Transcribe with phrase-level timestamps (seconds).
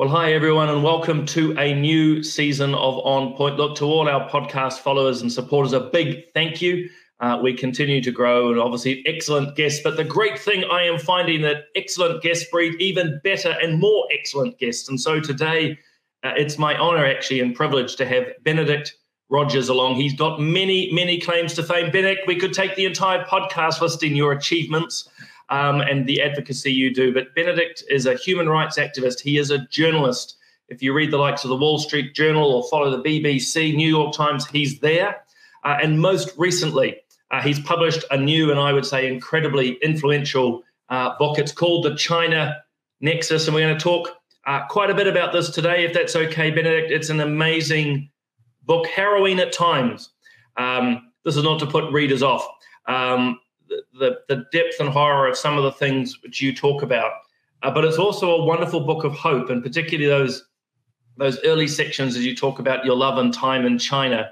[0.00, 3.58] Well, hi, everyone, and welcome to a new season of On Point.
[3.58, 6.88] Look, to all our podcast followers and supporters, a big thank you.
[7.20, 9.82] Uh, we continue to grow and obviously excellent guests.
[9.84, 14.08] But the great thing I am finding that excellent guests breed even better and more
[14.10, 14.88] excellent guests.
[14.88, 15.78] And so today,
[16.24, 18.96] uh, it's my honor actually and privilege to have Benedict
[19.28, 19.96] Rogers along.
[19.96, 21.92] He's got many, many claims to fame.
[21.92, 25.10] Benedict, we could take the entire podcast listing your achievements
[25.50, 27.12] um, and the advocacy you do.
[27.12, 29.20] But Benedict is a human rights activist.
[29.20, 30.36] He is a journalist.
[30.68, 33.88] If you read the likes of the Wall Street Journal or follow the BBC, New
[33.88, 35.24] York Times, he's there.
[35.64, 36.96] Uh, and most recently,
[37.32, 41.38] uh, he's published a new and I would say incredibly influential uh, book.
[41.38, 42.56] It's called The China
[43.00, 43.46] Nexus.
[43.46, 44.10] And we're going to talk
[44.46, 46.92] uh, quite a bit about this today, if that's okay, Benedict.
[46.92, 48.08] It's an amazing
[48.64, 50.10] book, harrowing at times.
[50.56, 52.46] Um, this is not to put readers off.
[52.86, 53.38] Um,
[53.92, 57.12] the, the depth and horror of some of the things which you talk about.
[57.62, 60.44] Uh, but it's also a wonderful book of hope, and particularly those
[61.16, 64.30] those early sections as you talk about your love and time in China.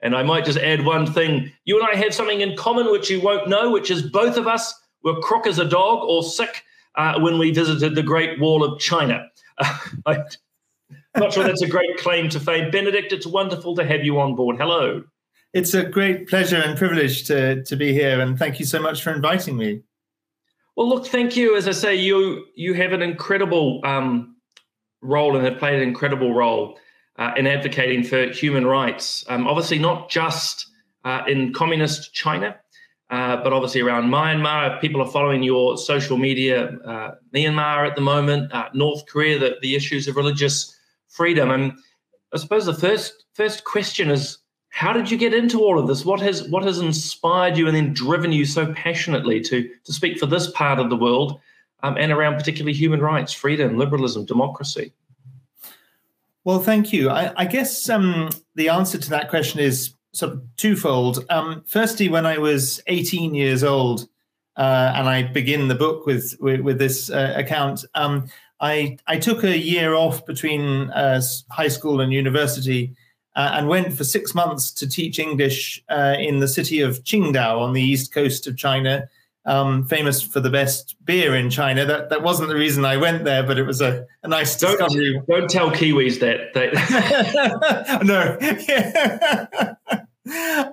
[0.00, 3.10] And I might just add one thing: you and I have something in common which
[3.10, 6.64] you won't know, which is both of us were crook as a dog or sick
[6.96, 9.28] uh, when we visited the Great Wall of China.
[10.06, 10.24] I'm
[11.16, 12.70] not sure that's a great claim to fame.
[12.70, 14.56] Benedict, it's wonderful to have you on board.
[14.56, 15.04] Hello.
[15.52, 19.02] It's a great pleasure and privilege to, to be here, and thank you so much
[19.02, 19.82] for inviting me.
[20.76, 21.56] Well, look, thank you.
[21.56, 24.36] As I say, you you have an incredible um,
[25.02, 26.78] role and have played an incredible role
[27.18, 29.24] uh, in advocating for human rights.
[29.28, 30.66] Um, obviously, not just
[31.04, 32.56] uh, in communist China,
[33.10, 34.80] uh, but obviously around Myanmar.
[34.80, 39.56] People are following your social media, uh, Myanmar at the moment, uh, North Korea, the,
[39.60, 40.74] the issues of religious
[41.08, 41.50] freedom.
[41.50, 41.74] And
[42.32, 44.38] I suppose the first first question is
[44.72, 46.02] how did you get into all of this?
[46.02, 50.18] What has what has inspired you and then driven you so passionately to to speak
[50.18, 51.38] for this part of the world
[51.82, 54.92] um, and around particularly human rights, freedom, liberalism, democracy?
[56.44, 57.10] Well, thank you.
[57.10, 61.24] I, I guess um, the answer to that question is sort of twofold.
[61.28, 64.08] Um, firstly, when I was 18 years old,
[64.56, 68.26] uh, and I begin the book with with, with this uh, account, um,
[68.58, 72.96] I I took a year off between uh, high school and university
[73.34, 77.60] uh, and went for six months to teach English uh, in the city of Qingdao
[77.60, 79.08] on the east coast of China,
[79.44, 81.84] um, famous for the best beer in China.
[81.84, 84.78] That that wasn't the reason I went there, but it was a, a nice don't,
[84.78, 85.20] discovery.
[85.28, 86.52] Don't tell Kiwis that.
[88.04, 88.36] no.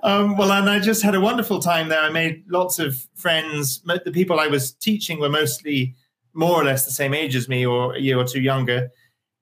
[0.02, 2.00] um, well, and I just had a wonderful time there.
[2.00, 3.80] I made lots of friends.
[4.04, 5.94] The people I was teaching were mostly
[6.32, 8.90] more or less the same age as me, or a year or two younger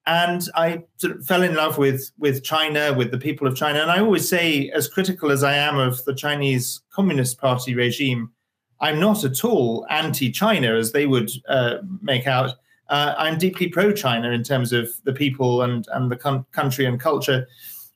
[0.08, 3.80] and I sort of fell in love with with China, with the people of China.
[3.80, 8.32] And I always say, as critical as I am of the Chinese Communist Party regime,
[8.80, 12.54] I'm not at all anti-China as they would uh, make out.
[12.88, 17.46] Uh, I'm deeply pro-China in terms of the people and and the country and culture.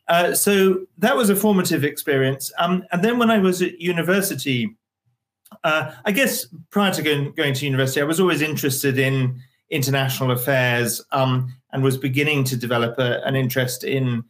[0.09, 2.53] Uh, so that was a formative experience.
[2.59, 4.77] Um, and then when I was at university,
[5.65, 9.41] uh, I guess prior to going, going to university, I was always interested in
[9.71, 14.25] international affairs um, and was beginning to develop a, an interest in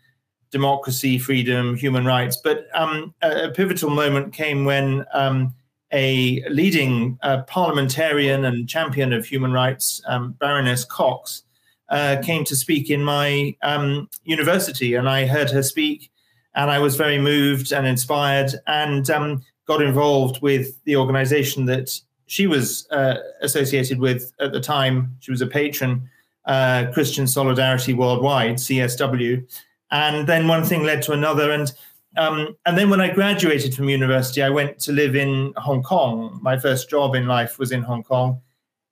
[0.51, 2.37] democracy, freedom, human rights.
[2.37, 5.55] But um, a, a, pivotal moment came when um,
[5.93, 11.43] a leading uh, parliamentarian and champion of human rights, um, Baroness Cox,
[11.89, 16.11] uh, came to speak in my um, university, and I heard her speak,
[16.55, 21.99] and I was very moved and inspired, and um, got involved with the organization that
[22.27, 25.15] she was uh, associated with at the time.
[25.21, 26.09] She was a patron,
[26.45, 29.47] uh, Christian Solidarity Worldwide, CSW.
[29.91, 31.51] And then one thing led to another.
[31.53, 31.73] And
[32.17, 36.39] um, and then when I graduated from university, I went to live in Hong Kong.
[36.43, 38.41] My first job in life was in Hong Kong.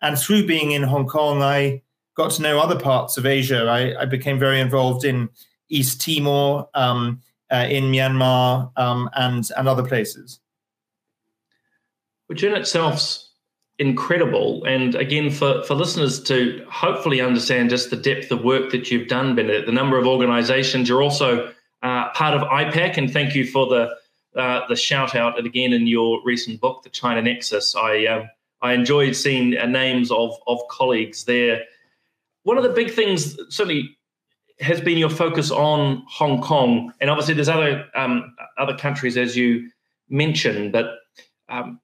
[0.01, 1.83] And through being in Hong Kong, I
[2.15, 3.65] got to know other parts of Asia.
[3.65, 5.29] I, I became very involved in
[5.69, 7.21] East Timor, um,
[7.53, 10.41] uh, in Myanmar, um, and, and other places.
[12.27, 13.19] Which in itself
[13.81, 14.63] incredible.
[14.65, 19.09] And again, for, for listeners to hopefully understand just the depth of work that you've
[19.09, 21.51] done, Benedict, the number of organizations, you're also
[21.83, 23.97] uh, part of IPAC, and thank you for the
[24.37, 27.75] uh, the shout out and again in your recent book, The China Nexus.
[27.75, 28.29] I um,
[28.63, 31.63] I enjoyed seeing uh, names of of colleagues there.
[32.43, 33.97] One of the big things certainly
[34.61, 39.37] has been your focus on Hong Kong, and obviously there's other um, other countries as
[39.37, 39.71] you
[40.11, 40.99] mentioned, but
[41.49, 41.81] um,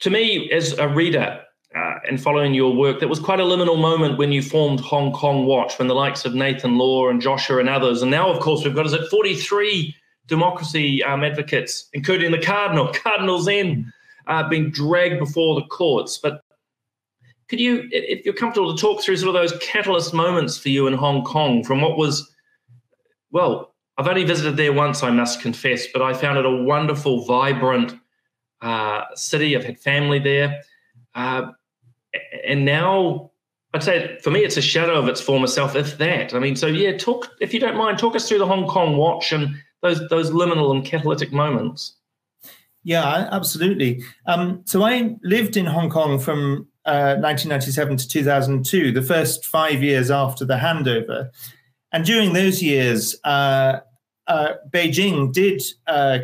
[0.00, 1.40] to me, as a reader
[1.76, 5.12] uh, and following your work, that was quite a liminal moment when you formed Hong
[5.12, 8.40] Kong Watch, when the likes of Nathan Law and Joshua and others, and now, of
[8.40, 9.94] course, we've got is it 43
[10.26, 13.92] democracy um, advocates, including the Cardinal, Cardinal Zen,
[14.26, 16.18] uh, being dragged before the courts.
[16.18, 16.40] But
[17.48, 20.86] could you, if you're comfortable, to talk through sort of those catalyst moments for you
[20.86, 22.34] in Hong Kong from what was,
[23.30, 27.24] well, I've only visited there once, I must confess, but I found it a wonderful,
[27.24, 27.94] vibrant
[28.60, 29.56] uh, city.
[29.56, 30.62] I've had family there.
[31.14, 31.52] Uh,
[32.46, 33.30] and now
[33.74, 36.34] I'd say for me, it's a shadow of its former self, if that.
[36.34, 38.96] I mean, so yeah, talk, if you don't mind, talk us through the Hong Kong
[38.96, 41.94] watch and those, those liminal and catalytic moments.
[42.84, 44.02] Yeah, absolutely.
[44.26, 49.82] Um, so I lived in Hong Kong from uh, 1997 to 2002, the first five
[49.82, 51.30] years after the handover.
[51.92, 53.80] And during those years, uh,
[54.26, 56.20] uh, Beijing did, uh,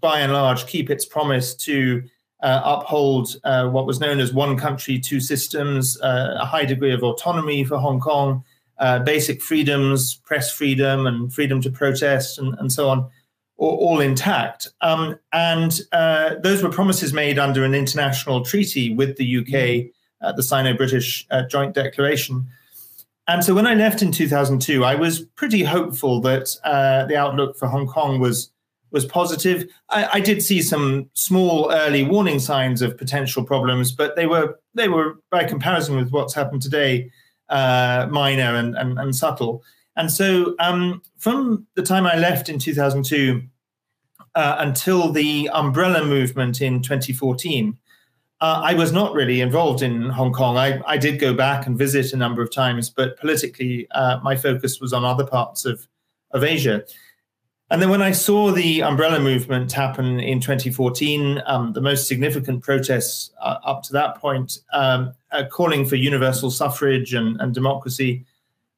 [0.00, 2.02] by and large, keep its promise to
[2.42, 7.02] uh, uphold uh, what was known as one country, two systems, a high degree of
[7.02, 8.44] autonomy for Hong Kong,
[9.04, 13.10] basic freedoms, press freedom, and freedom to protest, and, and so on
[13.60, 14.68] all intact.
[14.80, 19.92] Um, and uh, those were promises made under an international treaty with the UK,
[20.22, 22.48] uh, the Sino British uh, Joint Declaration.
[23.28, 27.56] And so when I left in 2002, I was pretty hopeful that uh, the outlook
[27.56, 28.50] for Hong Kong was
[28.90, 29.68] was positive.
[29.90, 34.58] I, I, did see some small early warning signs of potential problems, but they were
[34.74, 37.10] they were by comparison with what's happened today,
[37.48, 39.62] uh, minor and, and, and subtle.
[39.96, 43.42] And so um, from the time I left in 2002
[44.34, 47.76] uh, until the umbrella movement in 2014,
[48.40, 50.56] uh, I was not really involved in Hong Kong.
[50.56, 54.34] I, I, did go back and visit a number of times, but politically, uh, my
[54.34, 55.86] focus was on other parts of,
[56.30, 56.82] of Asia.
[57.70, 62.64] And then when I saw the umbrella movement happen in 2014, um, the most significant
[62.64, 68.24] protests uh, up to that point, um, uh, calling for universal suffrage and, and democracy,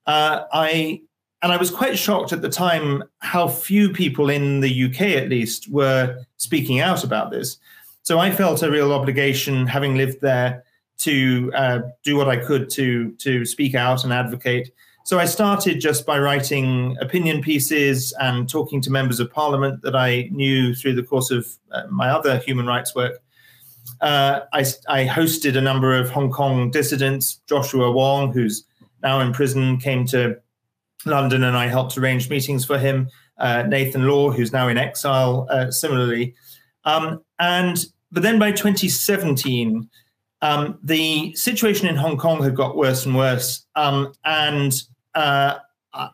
[0.07, 1.01] uh, I
[1.43, 5.29] and I was quite shocked at the time how few people in the UK, at
[5.29, 7.57] least, were speaking out about this.
[8.03, 10.65] So I felt a real obligation, having lived there,
[10.99, 14.73] to uh, do what I could to to speak out and advocate.
[15.05, 19.97] So I started just by writing opinion pieces and talking to members of parliament that
[19.97, 23.21] I knew through the course of uh, my other human rights work.
[24.01, 27.41] Uh, I, I, hosted a number of Hong Kong dissidents.
[27.49, 28.65] Joshua Wong, who's
[29.03, 30.41] now in prison, came to
[31.05, 33.09] London, and I helped arrange meetings for him.
[33.39, 36.35] Uh, Nathan Law, who's now in exile, uh, similarly.
[36.85, 39.89] Um, and but then by 2017,
[40.43, 44.83] um, the situation in Hong Kong had got worse and worse, um, and
[45.15, 45.59] uh,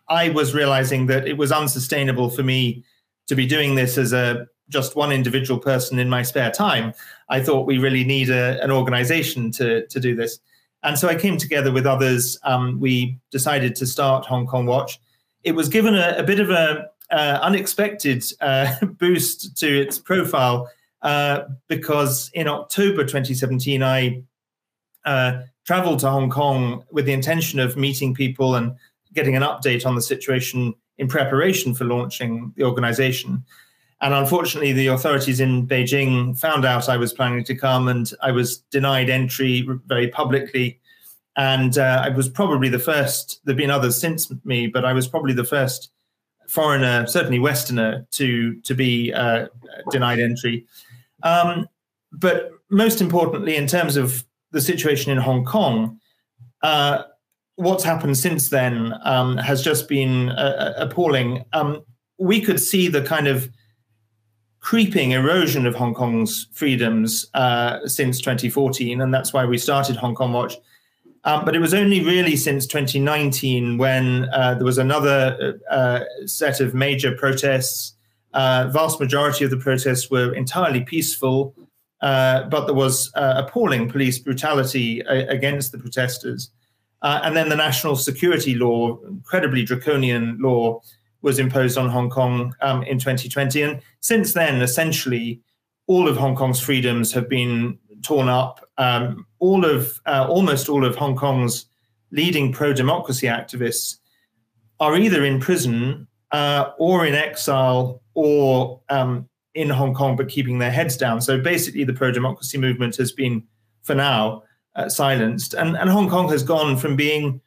[0.09, 2.85] I was realizing that it was unsustainable for me
[3.29, 6.93] to be doing this as a just one individual person in my spare time.
[7.29, 10.41] I thought we really need a, an organization to to do this.
[10.83, 12.39] And so I came together with others.
[12.45, 15.00] Um, we decided to start Hong Kong Watch.
[15.43, 20.71] It was given a, a bit of a uh, unexpected uh, boost to its profile
[21.03, 24.23] uh, because in October 2017 I
[25.05, 28.75] uh, traveled to Hong Kong with the intention of meeting people and
[29.15, 33.45] getting an update on the situation in preparation for launching the organization.
[34.00, 38.31] And unfortunately, the authorities in Beijing found out I was planning to come, and I
[38.31, 40.79] was denied entry very publicly.
[41.37, 43.41] And uh, I was probably the first.
[43.45, 45.91] There've been others since me, but I was probably the first
[46.49, 49.47] foreigner, certainly Westerner, to to be uh,
[49.91, 50.67] denied entry.
[51.23, 51.69] Um,
[52.12, 55.99] but most importantly, in terms of the situation in Hong Kong,
[56.62, 57.03] uh,
[57.56, 61.45] what's happened since then um, has just been uh, appalling.
[61.52, 61.83] Um,
[62.19, 63.49] we could see the kind of
[64.61, 70.14] creeping erosion of Hong Kong's freedoms uh, since 2014, and that's why we started Hong
[70.14, 70.57] Kong Watch.
[71.25, 76.61] Um, but it was only really since 2019 when uh, there was another uh, set
[76.61, 77.95] of major protests.
[78.35, 81.55] Uh, vast majority of the protests were entirely peaceful,
[82.00, 86.50] uh, but there was uh, appalling police brutality against the protesters.
[87.02, 90.81] and then the national security law, incredibly draconian law,
[91.23, 93.62] was imposed on Hong Kong um, in 2020.
[93.62, 95.40] And since then, essentially,
[95.87, 98.64] all of Hong Kong's freedoms have been torn up.
[98.78, 101.67] Um, all of uh, almost all of Hong Kong's
[102.11, 103.99] leading pro-democracy activists
[104.81, 109.28] are either in prison uh, or in exile or um,
[109.59, 111.21] in Hong Kong, but keeping their heads down.
[111.21, 113.43] So basically, the pro-democracy movement has been,
[113.83, 114.45] for now,
[114.77, 117.41] uh, silenced, and, and Hong Kong has gone from being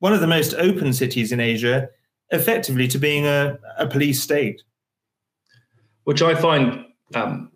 [0.00, 1.88] one of the most open cities in Asia
[2.30, 4.62] effectively to being a, a police state.
[6.04, 6.84] Which I find,
[7.14, 7.50] um,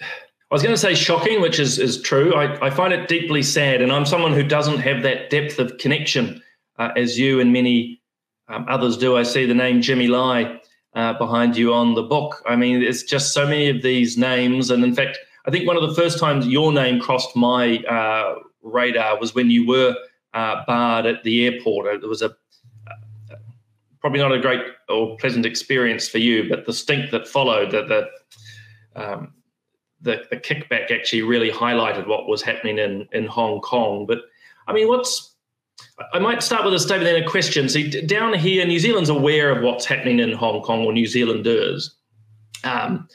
[0.00, 2.34] I was going to say shocking, which is, is true.
[2.34, 3.82] I, I find it deeply sad.
[3.82, 6.42] And I'm someone who doesn't have that depth of connection
[6.78, 8.00] uh, as you and many
[8.48, 9.16] um, others do.
[9.16, 10.60] I see the name Jimmy Lai
[10.94, 12.42] uh, behind you on the book.
[12.46, 14.70] I mean, it's just so many of these names.
[14.70, 18.36] And in fact, I think one of the first times your name crossed my uh,
[18.62, 19.94] radar was when you were
[20.32, 22.02] uh, barred at the airport.
[22.02, 22.34] It was a
[24.00, 24.60] probably not a great
[24.90, 27.82] or pleasant experience for you, but the stink that followed, the
[28.94, 29.32] the, um,
[30.02, 34.06] the, the kickback actually really highlighted what was happening in in Hong Kong.
[34.06, 34.18] But
[34.66, 35.33] I mean, what's
[36.12, 37.68] I might start with a statement and a question.
[37.68, 41.94] See, down here, New Zealand's aware of what's happening in Hong Kong, or New Zealanders.
[42.64, 43.08] Um,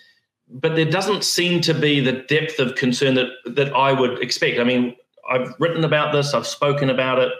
[0.49, 4.59] but there doesn't seem to be the depth of concern that that I would expect.
[4.59, 4.95] I mean,
[5.29, 7.31] I've written about this, I've spoken about it.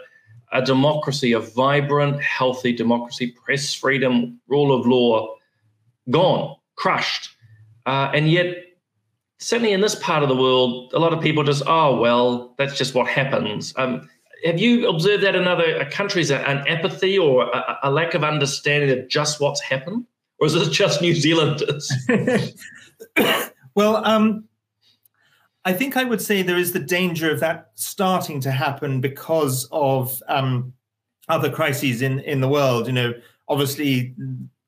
[0.52, 5.36] A democracy, a vibrant, healthy democracy, press freedom, rule of law,
[6.10, 7.36] gone, crushed,
[7.86, 8.56] uh, and yet
[9.38, 12.76] certainly in this part of the world, a lot of people just, oh well, that's
[12.76, 13.72] just what happens.
[13.76, 14.08] Um,
[14.44, 18.98] have you observed that in other countries, an apathy or a, a lack of understanding
[18.98, 20.06] of just what's happened?
[20.38, 21.92] Or is it just New Zealanders?
[23.74, 24.44] well, um,
[25.64, 29.68] I think I would say there is the danger of that starting to happen because
[29.70, 30.72] of um,
[31.28, 32.86] other crises in, in the world.
[32.86, 33.14] You know,
[33.48, 34.14] obviously,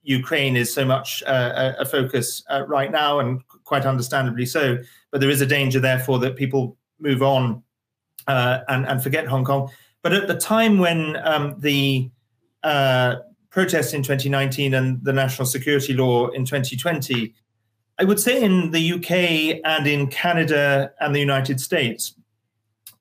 [0.02, 4.78] Ukraine is so much uh, a focus uh, right now, and quite understandably so.
[5.10, 7.62] But there is a danger, therefore, that people move on
[8.26, 9.70] uh, and, and forget Hong Kong.
[10.02, 12.10] But at the time when um, the
[12.62, 13.16] uh,
[13.50, 17.34] protests in 2019 and the national security law in 2020,
[17.98, 22.14] I would say in the UK and in Canada and the United States,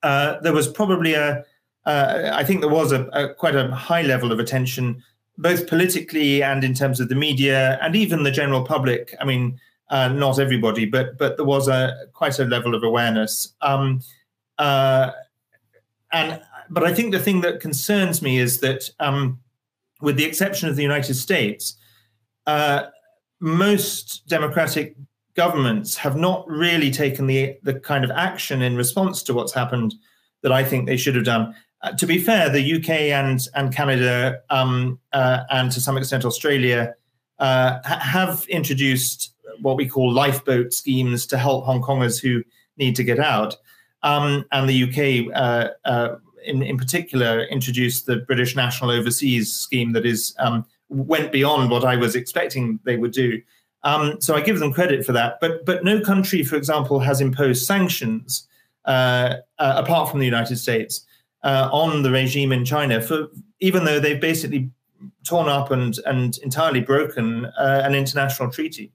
[0.04, 1.44] uh, there was probably a,
[1.86, 5.02] uh, I think there was a, a, quite a high level of attention,
[5.38, 9.16] both politically and in terms of the media and even the general public.
[9.20, 9.60] I mean,
[9.90, 13.54] uh, not everybody, but but there was a quite a level of awareness.
[13.62, 14.02] Um,
[14.62, 15.12] uh,
[16.14, 16.40] and
[16.70, 19.40] but I think the thing that concerns me is that, um,
[20.02, 21.76] with the exception of the United States,
[22.46, 22.84] uh,
[23.40, 24.96] most democratic
[25.34, 29.96] governments have not really taken the the kind of action in response to what's happened
[30.44, 31.56] that I think they should have done.
[31.82, 32.90] Uh, to be fair, the UK
[33.20, 36.94] and and Canada um, uh, and to some extent Australia
[37.40, 42.44] uh, ha- have introduced what we call lifeboat schemes to help Hong Kongers who
[42.78, 43.56] need to get out.
[44.04, 46.16] Um, and the UK, uh, uh,
[46.46, 51.86] in, in particular, introduced the British National Overseas Scheme that is um, went beyond what
[51.86, 53.42] I was expecting they would do.
[53.84, 55.38] Um, so I give them credit for that.
[55.40, 58.48] But but no country, for example, has imposed sanctions
[58.86, 61.06] uh, uh apart from the United States
[61.44, 63.28] uh, on the regime in China for
[63.60, 64.72] even though they've basically
[65.24, 68.92] torn up and and entirely broken uh, an international treaty.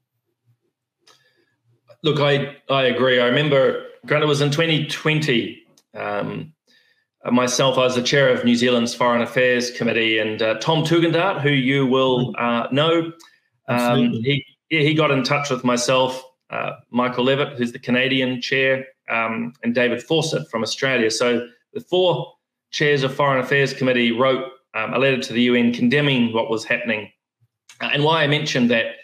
[2.03, 3.21] Look, I I agree.
[3.21, 5.63] I remember Granted, it was in 2020.
[5.95, 6.53] Um,
[7.31, 11.41] myself, I was the chair of New Zealand's Foreign Affairs Committee, and uh, Tom Tugendhat,
[11.41, 12.35] who you will hmm.
[12.39, 13.13] uh, know,
[13.69, 18.87] um, he he got in touch with myself, uh, Michael Levitt, who's the Canadian chair,
[19.11, 21.11] um, and David Fawcett from Australia.
[21.11, 22.33] So the four
[22.71, 24.45] chairs of Foreign Affairs Committee wrote
[24.75, 27.11] um, a letter to the UN condemning what was happening.
[27.81, 28.97] Uh, and why I mentioned that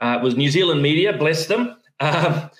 [0.00, 1.76] uh, was New Zealand media, bless them.
[2.02, 2.50] Um,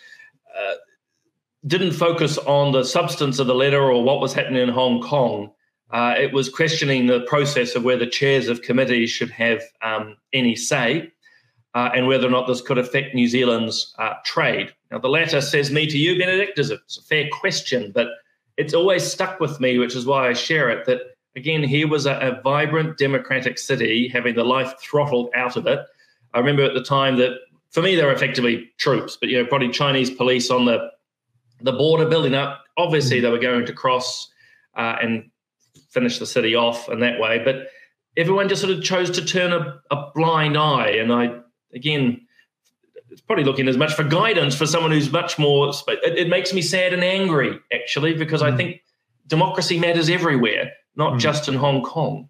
[1.66, 5.50] didn't focus on the substance of the letter or what was happening in Hong Kong.
[5.90, 10.54] Uh, it was questioning the process of whether chairs of committees should have um, any
[10.56, 11.12] say
[11.74, 14.72] uh, and whether or not this could affect New Zealand's uh, trade.
[14.90, 18.08] Now, the latter says me to you, Benedict, is a, it's a fair question, but
[18.56, 20.86] it's always stuck with me, which is why I share it.
[20.86, 21.00] That
[21.36, 25.80] again, here was a, a vibrant democratic city having the life throttled out of it.
[26.34, 27.32] I remember at the time that
[27.70, 30.90] for me, they were effectively troops, but you know, probably Chinese police on the
[31.62, 32.64] the border building up.
[32.76, 33.22] Obviously, mm.
[33.22, 34.28] they were going to cross
[34.76, 35.30] uh, and
[35.90, 37.68] finish the city off in that way, but
[38.16, 40.90] everyone just sort of chose to turn a, a blind eye.
[40.90, 41.38] And I,
[41.74, 42.26] again,
[43.10, 45.72] it's probably looking as much for guidance for someone who's much more.
[45.88, 48.52] It, it makes me sad and angry, actually, because mm.
[48.52, 48.82] I think
[49.26, 51.18] democracy matters everywhere, not mm.
[51.18, 52.28] just in Hong Kong.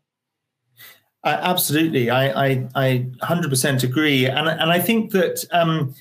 [1.22, 5.94] Uh, absolutely, I, I, I 100% agree, and and I think that um,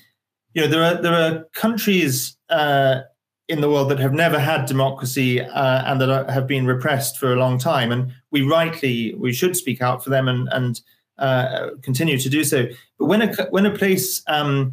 [0.54, 3.02] you know there are there are countries uh,
[3.50, 7.18] in the world that have never had democracy uh, and that are, have been repressed
[7.18, 7.90] for a long time.
[7.90, 10.80] And we rightly, we should speak out for them and, and
[11.18, 12.66] uh, continue to do so.
[12.96, 14.70] But when a, when a place um,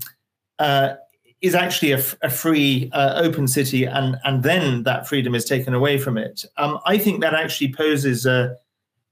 [0.60, 0.94] uh,
[1.42, 5.98] is actually a, free, uh, open city and, and then that freedom is taken away
[5.98, 8.56] from it, um, I think that actually poses, a,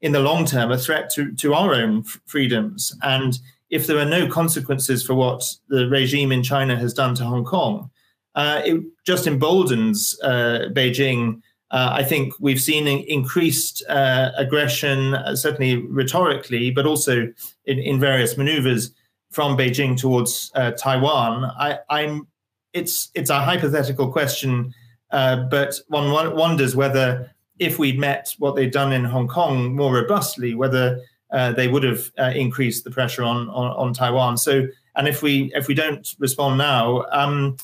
[0.01, 2.95] in the long term, a threat to, to our own freedoms.
[3.01, 3.39] And
[3.72, 7.43] if there are no consequences for what the regime in China has done to Hong
[7.43, 7.89] Kong,
[8.36, 11.42] uh, it just emboldens uh, Beijing.
[11.72, 17.34] Uh, I think we've seen increased uh, aggression, uh, certainly rhetorically, but also
[17.65, 18.92] in, in, various maneuvers
[19.32, 21.46] from Beijing towards uh, Taiwan.
[21.58, 22.27] I, am
[22.74, 24.74] It's it's a hypothetical question
[25.12, 30.56] but one wonders whether if we'd met what they'd done in Hong Kong more robustly,
[30.56, 31.00] whether
[31.32, 34.38] they would have increased the pressure on, on, on Taiwan.
[34.38, 37.58] So, and if we if we don't respond now, um,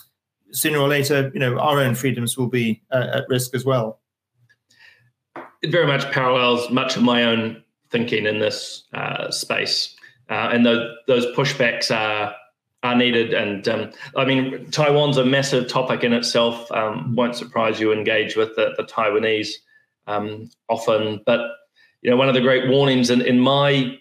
[0.51, 3.99] sooner or later, you know, our own freedoms will be uh, at risk as well.
[5.61, 9.95] It very much parallels much of my own thinking in this uh, space,
[10.29, 12.33] uh, and those those pushbacks are
[12.83, 13.33] are needed.
[13.33, 16.71] And um, I mean, Taiwan's a massive topic in itself.
[16.71, 17.93] Um, won't surprise you.
[17.93, 19.49] Engage with the, the Taiwanese
[20.07, 21.51] um, often, but
[22.01, 23.97] you know, one of the great warnings in, in my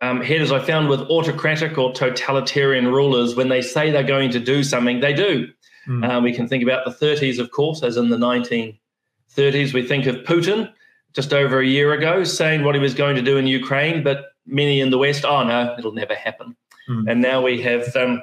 [0.00, 4.30] um, head is I found with autocratic or totalitarian rulers, when they say they're going
[4.30, 5.48] to do something, they do.
[5.86, 6.18] Mm.
[6.18, 9.72] Uh, we can think about the 30s, of course, as in the 1930s.
[9.72, 10.72] We think of Putin
[11.12, 14.26] just over a year ago saying what he was going to do in Ukraine, but
[14.46, 16.56] many in the West, oh no, it'll never happen.
[16.88, 17.10] Mm.
[17.10, 18.22] And now we have um,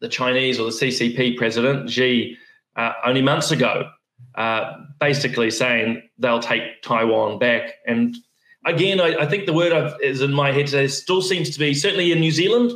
[0.00, 2.36] the Chinese or the CCP president, Xi,
[2.76, 3.90] uh, only months ago,
[4.36, 7.74] uh, basically saying they'll take Taiwan back.
[7.86, 8.16] And
[8.64, 11.58] again, I, I think the word I've, is in my head today still seems to
[11.58, 12.72] be, certainly in New Zealand,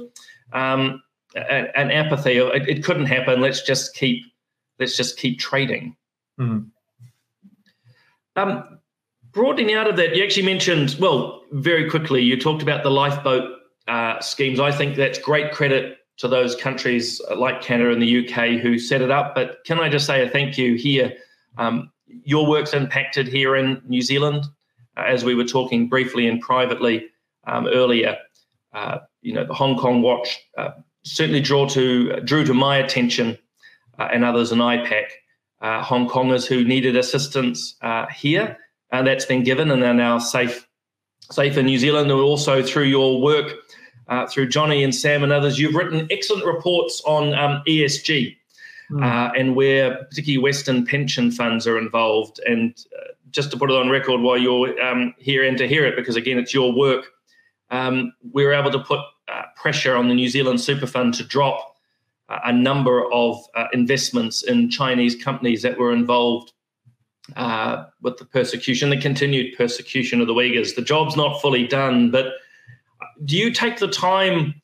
[0.52, 1.02] um,
[1.34, 2.38] an, apathy.
[2.38, 3.40] It, it, couldn't happen.
[3.40, 4.24] Let's just keep,
[4.78, 5.96] let's just keep trading.
[6.38, 6.68] Mm.
[8.36, 8.78] Um,
[9.32, 13.58] broadening out of that, you actually mentioned, well, very quickly, you talked about the lifeboat
[13.88, 14.60] uh, schemes.
[14.60, 19.02] I think that's great credit to those countries like Canada and the UK who set
[19.02, 19.34] it up.
[19.34, 21.12] But can I just say a thank you here?
[21.58, 24.44] Um, your work's impacted here in New Zealand,
[24.96, 27.06] uh, as we were talking briefly and privately
[27.46, 28.16] um, earlier.
[28.72, 30.70] Uh, you know, the Hong Kong Watch uh,
[31.04, 33.38] certainly draw to drew to my attention
[33.98, 35.04] uh, and others in IPAC,
[35.60, 37.76] uh, Hong Kongers who needed assistance
[38.14, 38.58] here,
[38.90, 40.66] and that's been given, and they're now safe
[41.30, 42.10] safe in New Zealand.
[42.10, 43.52] And also through your work
[44.08, 48.36] uh, through Johnny and Sam and others, you've written excellent reports on um, ESG
[48.90, 49.02] mm.
[49.02, 52.40] uh, and where particularly Western pension funds are involved.
[52.46, 55.86] And uh, just to put it on record while you're um, here and to hear
[55.86, 57.06] it, because again, it's your work,
[57.70, 59.00] um, we were able to put
[59.32, 61.76] uh, pressure on the New Zealand Super Fund to drop
[62.28, 66.52] uh, a number of uh, investments in Chinese companies that were involved
[67.36, 70.74] uh, with the persecution, the continued persecution of the Uyghurs.
[70.74, 72.34] The job's not fully done, but
[73.24, 74.60] do you take the time,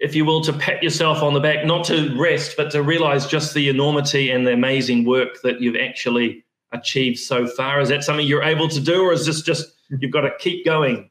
[0.00, 3.26] if you will, to pat yourself on the back, not to rest, but to realize
[3.26, 7.80] just the enormity and the amazing work that you've actually achieved so far?
[7.80, 10.64] Is that something you're able to do, or is this just you've got to keep
[10.64, 11.10] going?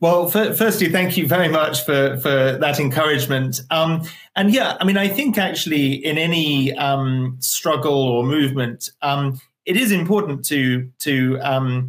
[0.00, 3.60] Well, firstly, thank you very much for for that encouragement.
[3.70, 4.02] Um,
[4.34, 9.76] and yeah, I mean, I think actually in any um, struggle or movement, um, it
[9.76, 11.88] is important to to um,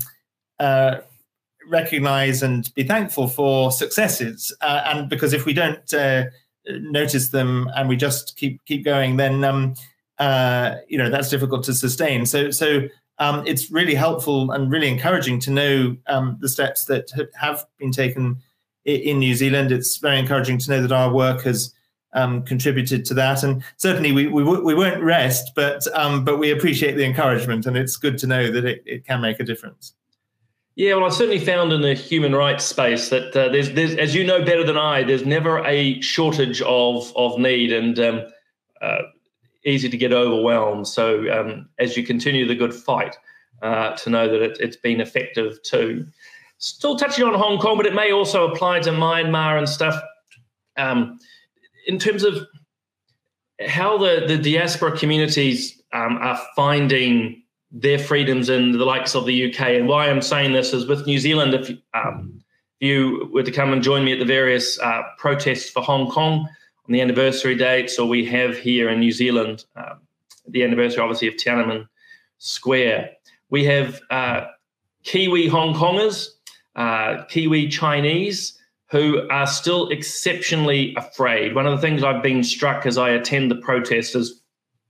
[0.60, 0.98] uh,
[1.70, 4.56] recognize and be thankful for successes.
[4.62, 6.26] Uh, and because if we don't uh,
[6.68, 9.74] notice them and we just keep keep going, then um,
[10.20, 12.26] uh, you know that's difficult to sustain.
[12.26, 12.88] So so
[13.20, 17.92] um, it's really helpful and really encouraging to know um, the steps that have been
[17.92, 18.38] taken
[18.86, 19.72] in New Zealand.
[19.72, 21.74] It's very encouraging to know that our work has
[22.14, 26.52] um, contributed to that, and certainly we we, we won't rest, but um, but we
[26.52, 29.94] appreciate the encouragement, and it's good to know that it, it can make a difference.
[30.76, 34.14] Yeah, well, I certainly found in the human rights space that uh, there's, there's, as
[34.14, 38.22] you know better than I, there's never a shortage of of need and um,
[38.82, 39.02] uh,
[39.68, 40.88] easy to get overwhelmed.
[40.88, 43.18] So um, as you continue the good fight,
[43.62, 46.08] uh, to know that it, it's been effective too.
[46.60, 50.02] Still touching on Hong Kong, but it may also apply to Myanmar and stuff.
[50.78, 51.20] Um,
[51.88, 52.46] in terms of
[53.68, 59.52] how the the diaspora communities um, are finding their freedoms in the likes of the
[59.52, 59.62] UK.
[59.62, 62.42] And why I'm saying this is with New Zealand, if um,
[62.80, 66.48] you were to come and join me at the various uh, protests for Hong Kong
[66.88, 70.00] on the anniversary dates, or we have here in New Zealand um,
[70.48, 71.88] the anniversary, obviously, of Tiananmen
[72.38, 73.12] Square,
[73.50, 74.46] we have uh,
[75.04, 76.30] Kiwi Hong Kongers,
[76.76, 78.58] uh, Kiwi Chinese,
[78.90, 81.54] who are still exceptionally afraid.
[81.54, 84.42] One of the things I've been struck as I attend the protests is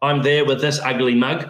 [0.04, 1.50] I'm there with this ugly mug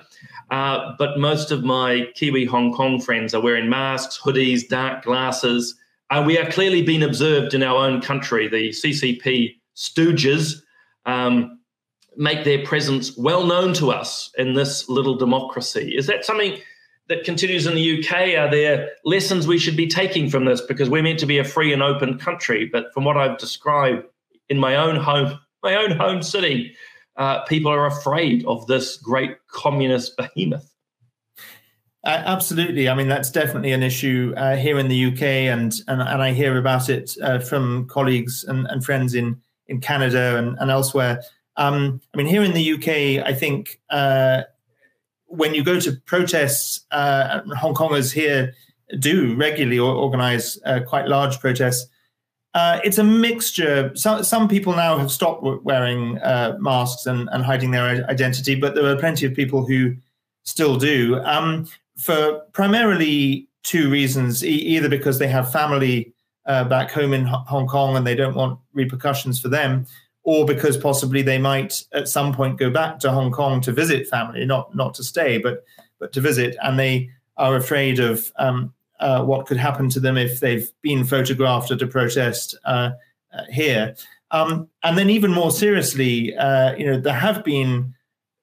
[0.49, 5.75] uh, but most of my Kiwi Hong Kong friends are wearing masks, hoodies, dark glasses.
[6.09, 8.47] And we are clearly being observed in our own country.
[8.47, 10.55] The CCP stooges
[11.05, 11.59] um,
[12.17, 15.93] make their presence well known to us in this little democracy.
[15.95, 16.57] Is that something
[17.07, 18.37] that continues in the UK?
[18.37, 20.59] Are there lessons we should be taking from this?
[20.59, 22.69] Because we're meant to be a free and open country.
[22.69, 24.03] But from what I've described
[24.49, 26.75] in my own home, my own home city,
[27.15, 30.73] uh, people are afraid of this great communist behemoth.
[32.03, 32.87] Uh, absolutely.
[32.87, 36.31] I mean, that's definitely an issue uh, here in the UK, and, and and I
[36.31, 41.21] hear about it uh, from colleagues and, and friends in in Canada and, and elsewhere.
[41.57, 44.43] Um, I mean, here in the UK, I think uh,
[45.25, 48.53] when you go to protests, uh, Hong Kongers here
[48.99, 51.89] do regularly organize uh, quite large protests.
[52.53, 53.91] Uh, it's a mixture.
[53.95, 58.73] Some, some people now have stopped wearing uh, masks and, and hiding their identity, but
[58.73, 59.95] there are plenty of people who
[60.43, 61.19] still do.
[61.25, 66.13] Um, for primarily two reasons: e- either because they have family
[66.47, 69.85] uh, back home in Hong Kong and they don't want repercussions for them,
[70.23, 74.07] or because possibly they might at some point go back to Hong Kong to visit
[74.07, 75.63] family, not not to stay, but
[75.99, 80.17] but to visit, and they are afraid of um, uh, what could happen to them
[80.17, 82.91] if they've been photographed at a protest uh,
[83.33, 83.95] uh, here.
[84.31, 87.93] Um, and then, even more seriously, uh, you know, there have been,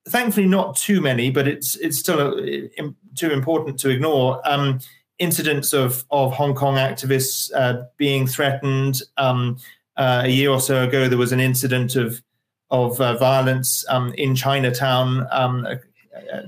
[0.08, 4.40] thankfully, not too many, but it's it's still a, uh, too important to ignore.
[4.44, 4.80] Um,
[5.24, 9.02] incidents of of Hong Kong activists uh, being threatened.
[9.16, 9.58] Um,
[9.96, 12.22] a year or so ago, there was an incident of
[12.70, 15.26] of violence um, in Chinatown.
[15.30, 15.66] Um,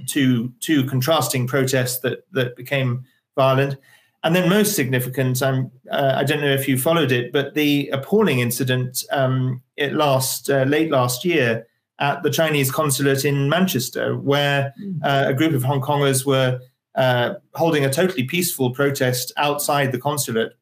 [0.07, 3.05] two two contrasting protests that that became
[3.37, 3.77] violent.
[4.25, 5.63] And then, most significant, uh,
[5.93, 10.65] I don't know if you followed it, but the appalling incident um, it last uh,
[10.65, 11.67] late last year
[12.01, 14.99] at the Chinese consulate in Manchester, where hmm.
[15.05, 16.61] uh, a group of Hong Kongers were
[16.97, 20.53] uh, holding a totally peaceful protest outside the consulate,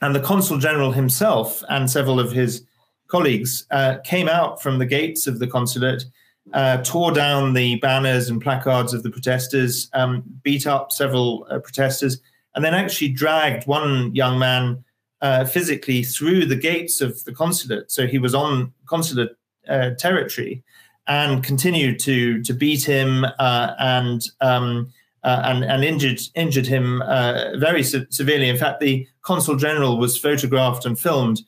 [0.00, 2.64] and the consul general himself and several of his
[3.08, 6.04] colleagues uh, came out from the gates of the consulate.
[6.52, 12.20] Uh, tore down the banners and placards of the protesters, um, beat up several protesters,
[12.54, 14.84] and then actually dragged one young man
[15.22, 17.90] uh, physically through the gates of the consulate.
[17.90, 19.30] So he was on consulate
[19.66, 20.62] uh, territory
[21.06, 24.92] and continued to to beat him uh, and, um,
[25.24, 28.48] uh, and and injured injured him uh, very se- severely.
[28.48, 31.40] In fact, the consul general was photographed and filmed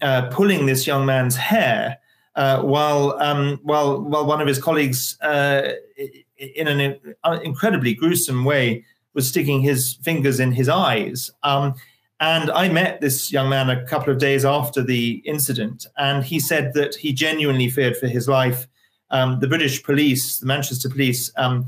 [0.00, 1.98] uh, pulling this young man's hair.
[2.34, 5.18] while um, while while one of his colleagues,
[6.38, 6.96] in an
[7.42, 11.30] incredibly gruesome way, was sticking his fingers in his eyes.
[11.42, 11.74] Um,
[12.20, 16.40] and I met this young man a couple of days after the incident, and he
[16.40, 18.66] said that he genuinely feared for his life.
[19.10, 21.66] Um, the British police, the Manchester police, um,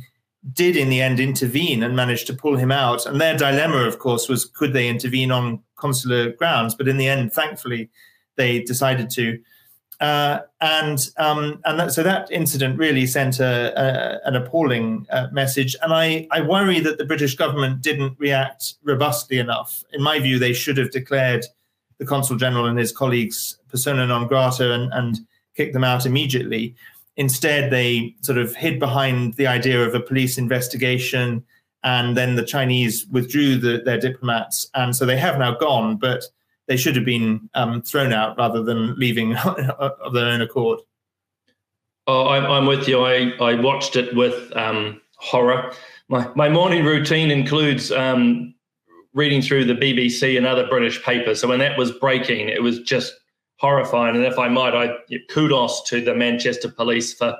[0.52, 3.06] did in the end intervene and managed to pull him out.
[3.06, 6.74] And their dilemma, of course, was could they intervene on consular grounds?
[6.74, 7.90] But in the end, thankfully,
[8.36, 9.38] they decided to.
[10.00, 15.26] Uh, and um, and that, so that incident really sent a, a, an appalling uh,
[15.30, 15.76] message.
[15.82, 19.84] And I, I worry that the British government didn't react robustly enough.
[19.92, 21.44] In my view, they should have declared
[21.98, 25.18] the consul general and his colleagues persona non grata and, and
[25.54, 26.74] kicked them out immediately.
[27.20, 31.44] Instead, they sort of hid behind the idea of a police investigation,
[31.84, 35.96] and then the Chinese withdrew the, their diplomats, and so they have now gone.
[35.96, 36.24] But
[36.66, 40.80] they should have been um, thrown out rather than leaving of their own accord.
[42.06, 43.04] Oh, I'm, I'm with you.
[43.04, 45.74] I, I watched it with um, horror.
[46.08, 48.54] My, my morning routine includes um,
[49.12, 51.38] reading through the BBC and other British papers.
[51.38, 53.12] So when that was breaking, it was just
[53.60, 54.16] horrifying.
[54.16, 54.96] And if I might, I
[55.28, 57.36] kudos to the Manchester police for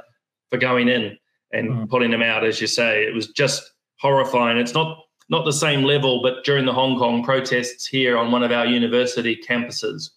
[0.50, 1.16] for going in
[1.52, 1.88] and mm.
[1.88, 3.04] pulling them out, as you say.
[3.04, 4.58] It was just horrifying.
[4.58, 8.42] It's not not the same level, but during the Hong Kong protests here on one
[8.42, 10.10] of our university campuses,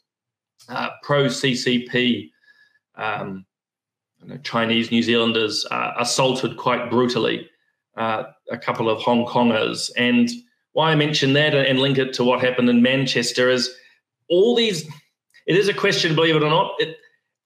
[0.70, 2.32] uh, pro CCP,
[2.96, 3.46] um,
[4.44, 7.48] Chinese New Zealanders uh, assaulted quite brutally
[7.96, 9.92] uh, a couple of Hong Kongers.
[9.98, 10.30] And
[10.72, 13.70] why I mention that and link it to what happened in Manchester is
[14.30, 14.90] all these,
[15.46, 16.98] it is a question, believe it or not, it,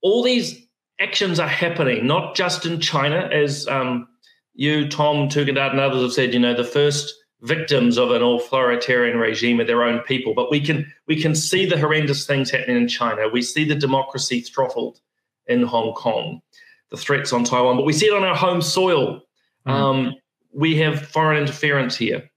[0.02, 0.68] all these
[1.00, 4.08] actions are happening, not just in China, as um,
[4.54, 9.18] you, Tom, Tugendhat, and others have said, you know, the first victims of an authoritarian
[9.18, 10.34] regime are their own people.
[10.34, 13.30] But we can we can see the horrendous things happening in China.
[13.30, 15.00] We see the democracy throttled
[15.46, 16.42] in Hong Kong,
[16.90, 19.22] the threats on Taiwan, but we see it on our home soil.
[19.68, 19.72] Mm.
[19.72, 20.16] Um,
[20.52, 22.30] we have foreign interference here.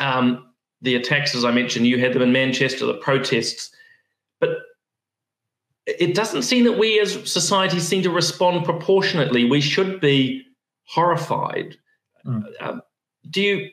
[0.00, 0.48] Um,
[0.82, 3.70] the attacks, as I mentioned, you had them in Manchester, the protests,
[4.40, 4.58] but
[5.86, 9.44] it doesn't seem that we as society seem to respond proportionately.
[9.44, 10.44] We should be
[10.84, 11.76] horrified.
[12.26, 12.44] Mm.
[12.60, 12.82] Um,
[13.30, 13.70] do you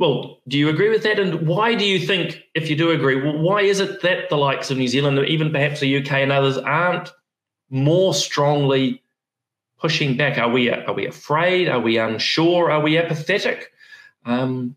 [0.00, 1.18] well, do you agree with that?
[1.18, 4.38] And why do you think, if you do agree, well, why is it that the
[4.38, 7.12] likes of New Zealand, or even perhaps the UK and others, aren't
[7.68, 9.02] more strongly
[9.78, 10.38] pushing back?
[10.38, 11.68] Are we are we afraid?
[11.68, 12.70] Are we unsure?
[12.70, 13.72] Are we apathetic?
[14.24, 14.74] Um,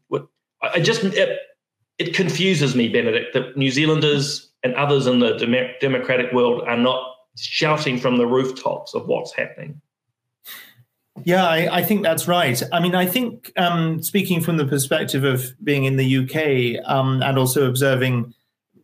[0.62, 1.40] I just it,
[1.98, 6.78] it confuses me, Benedict, that New Zealanders and others in the dem- democratic world are
[6.78, 9.82] not shouting from the rooftops of what's happening.
[11.24, 12.62] Yeah, I, I, think that's right.
[12.72, 17.22] I mean, I think um, speaking from the perspective of being in the UK um,
[17.22, 18.34] and also observing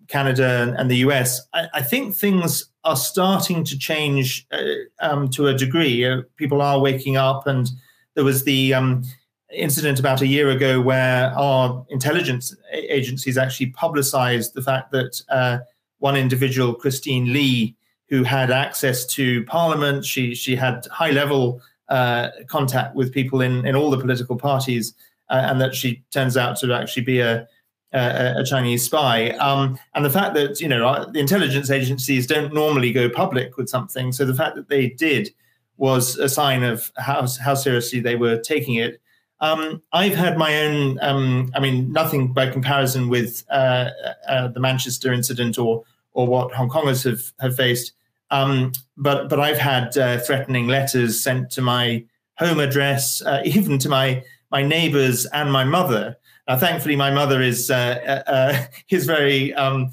[0.08, 4.63] Canada and the US, I, I think things are starting to change uh,
[5.02, 6.06] um, to a degree.
[6.06, 7.70] Uh, people are waking up, and
[8.13, 9.04] there was the um,
[9.52, 15.60] incident about a year ago where our intelligence agencies actually publicized the fact that uh,
[16.00, 17.76] one individual, Christine Lee,
[18.10, 23.66] who had access to parliament, she she had high level uh, contact with people in
[23.66, 24.94] in all the political parties,
[25.30, 27.48] uh, and that she turns out to actually be a
[27.94, 29.30] a, a Chinese spy.
[29.32, 33.70] Um, and the fact that you know the intelligence agencies don't normally go public with
[33.70, 35.32] something, so the fact that they did
[35.78, 39.02] was a sign of how how seriously they were taking it.
[39.41, 43.89] Um, I've had my own, um, I mean, nothing by comparison with uh,
[44.28, 47.93] uh, the Manchester incident or or what Hong Kongers have have faced.
[48.32, 52.04] Um, but but I've had uh, threatening letters sent to my
[52.38, 56.17] home address, uh, even to my my neighbours and my mother.
[56.47, 59.91] Now, thankfully, my mother is uh, uh, is very um,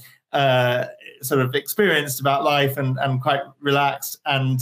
[1.22, 4.60] sort of experienced about life and and quite relaxed and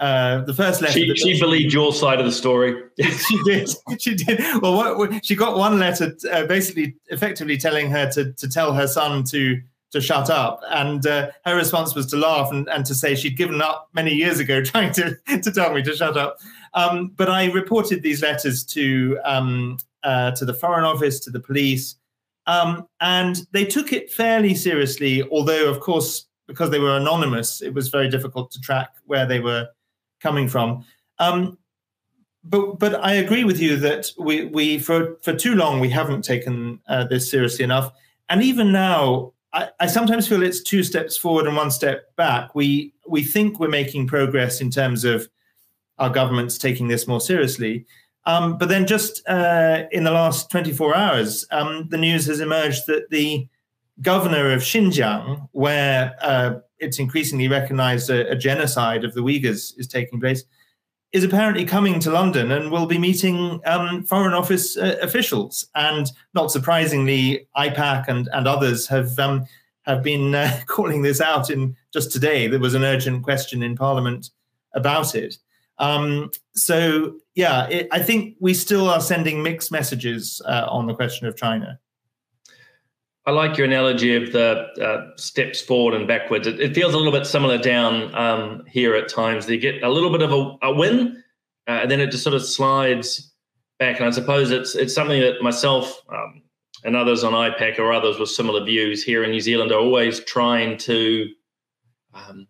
[0.00, 0.92] uh, the first letter.
[0.92, 2.82] She, she believed your side of the story.
[3.00, 3.68] she did.
[3.98, 4.40] She did.
[4.62, 8.86] Well, what, she got one letter, uh, basically, effectively telling her to to tell her
[8.86, 12.94] son to to shut up, and uh, her response was to laugh and, and to
[12.94, 16.36] say she'd given up many years ago trying to to tell me to shut up.
[16.74, 21.40] Um, but I reported these letters to um, uh, to the Foreign Office, to the
[21.40, 21.96] police,
[22.46, 25.24] um, and they took it fairly seriously.
[25.32, 29.40] Although, of course, because they were anonymous, it was very difficult to track where they
[29.40, 29.68] were
[30.20, 30.84] coming from.
[31.18, 31.58] Um,
[32.44, 36.22] but but I agree with you that we we for for too long we haven't
[36.22, 37.92] taken uh, this seriously enough,
[38.28, 42.54] and even now I, I, sometimes feel it's two steps forward and one step back.
[42.54, 45.28] We we think we're making progress in terms of
[45.98, 47.86] our governments taking this more seriously.
[48.24, 52.86] Um, but then, just uh, in the last 24 hours, um, the news has emerged
[52.86, 53.48] that the
[54.02, 59.86] governor of Xinjiang, where uh, it's increasingly recognized a, a, genocide of the Uyghurs is
[59.86, 60.44] taking place,
[61.12, 65.66] is apparently coming to London and will be meeting um, Foreign Office uh, officials.
[65.74, 69.46] And not surprisingly, IPAC and, and others have um,
[69.82, 71.50] have been uh, calling this out.
[71.50, 74.30] In just today, there was an urgent question in Parliament
[74.74, 75.36] about it.
[75.78, 80.94] Um, so yeah, it, I think we still are sending mixed messages uh, on the
[80.94, 81.78] question of China.
[83.28, 86.46] I like your analogy of the uh, steps forward and backwards.
[86.46, 89.44] It, it, feels a little bit similar down um, here at times.
[89.44, 91.22] They get a little bit of a, a win,
[91.68, 93.30] uh, and then it just sort of slides
[93.78, 93.98] back.
[93.98, 96.40] And I suppose it's it's something that myself um,
[96.84, 100.20] and others on IPAC or others with similar views here in New Zealand are always
[100.20, 101.28] trying to,
[102.14, 102.46] um,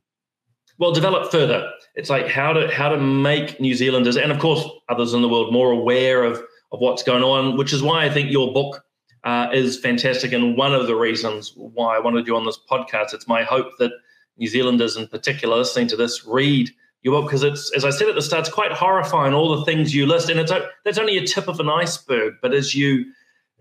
[0.78, 1.68] well, develop further.
[1.96, 5.28] It's like how to how to make New Zealanders and of course others in the
[5.28, 6.36] world more aware of
[6.70, 7.56] of what's going on.
[7.56, 8.84] Which is why I think your book
[9.28, 13.12] uh, is fantastic and one of the reasons why I wanted you on this podcast.
[13.12, 13.92] It's my hope that
[14.38, 16.70] New Zealanders in particular listening to this read
[17.02, 19.66] your book because it's, as I said at the start, it's quite horrifying all the
[19.66, 20.50] things you list, and it's
[20.82, 22.36] that's only a tip of an iceberg.
[22.40, 23.04] But as you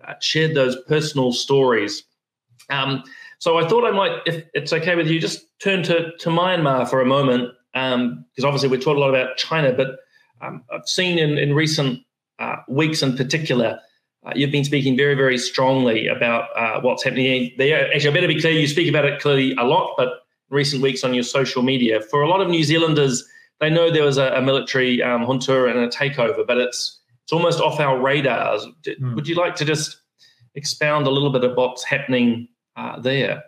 [0.07, 2.01] uh, shared those personal stories,
[2.69, 3.03] um,
[3.39, 6.89] so I thought I might, if it's okay with you, just turn to to Myanmar
[6.89, 9.99] for a moment because um, obviously we talked a lot about China, but
[10.39, 11.99] um, I've seen in in recent
[12.39, 13.81] uh, weeks in particular
[14.27, 17.91] uh, you've been speaking very, very strongly about uh, what's happening there.
[17.93, 21.03] Actually, I better be clear, you speak about it clearly a lot, but recent weeks
[21.03, 22.01] on your social media.
[22.01, 23.23] For a lot of New Zealanders,
[23.59, 27.33] they know there was a, a military um, junta and a takeover, but it's it's
[27.33, 28.65] almost off our radars.
[28.85, 29.15] Mm.
[29.15, 29.97] Would you like to just
[30.55, 33.43] expound a little bit of what's happening uh, there?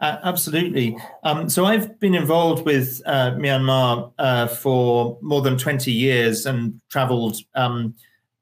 [0.00, 0.96] Uh, absolutely.
[1.24, 6.80] Um, so I've been involved with uh, Myanmar uh, for more than 20 years and
[6.88, 7.96] traveled um,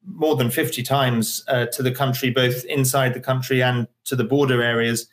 [0.06, 4.24] more than 50 times uh, to the country, both inside the country and to the
[4.24, 5.08] border areas.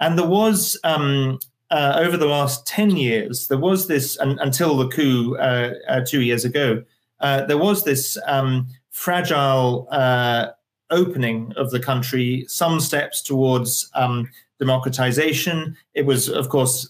[0.00, 1.38] And there was, um,
[1.70, 6.22] uh, over the last 10 years, there was this, until the coup uh, uh two
[6.22, 6.82] years ago,
[7.20, 10.48] uh, there was this um, fragile uh,
[10.90, 15.76] opening of the country, some steps towards um, democratization.
[15.94, 16.88] It was, of course,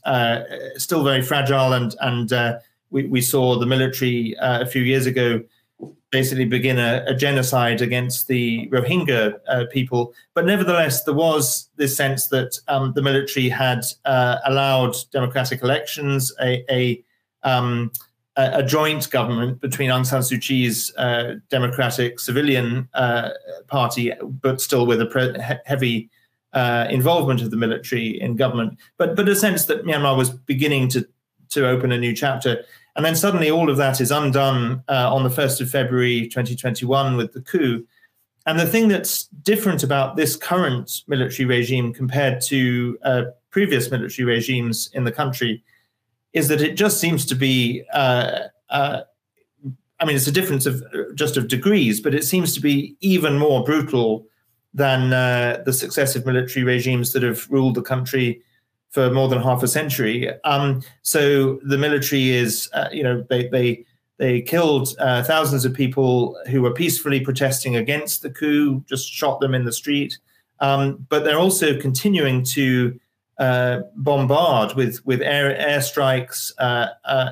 [0.76, 2.60] still very fragile, and, and
[2.90, 5.42] we, we, saw the military a few years ago
[6.10, 10.12] basically begin a, a genocide against the Rohingya uh, people.
[10.34, 16.32] But nevertheless, there was this sense that um, the military had uh, allowed democratic elections,
[16.42, 17.04] a, a,
[17.42, 17.92] um,
[18.36, 23.30] a, joint government between Aung San Suu Kyi's uh, Democratic Civilian uh,
[23.68, 26.10] Party, but still with a pre- heavy
[26.52, 28.78] uh, involvement of the military in government.
[28.98, 31.06] But but a sense that Myanmar was beginning to
[31.50, 32.64] to open a new chapter.
[33.00, 37.16] And then suddenly all of that is undone uh, on the 1st of February 2021
[37.16, 37.86] with the coup.
[38.44, 44.26] And the thing that's different about this current military regime compared to uh, previous military
[44.26, 45.64] regimes in the country
[46.34, 49.00] is that it just seems to be uh, uh
[49.98, 50.84] I mean, it's a difference of
[51.14, 54.26] just of degrees, but it seems to be even more brutal
[54.74, 58.42] than uh, the successive military regimes that have ruled the country
[58.90, 60.30] for more than half a century.
[60.44, 63.84] Um, so the military is, uh, you know, they they
[64.18, 69.40] they killed uh, thousands of people who were peacefully protesting against the coup, just shot
[69.40, 70.18] them in the street.
[70.60, 73.00] Um, but they're also continuing to
[73.38, 77.30] uh, bombard with with air airstrikes uh, uh,